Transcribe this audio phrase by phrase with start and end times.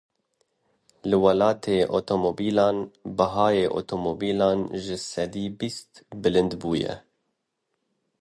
[1.09, 2.77] Li welatê otomobîlan
[3.17, 6.93] bihayê otomobîlan ji sedî bîst bilind bûye.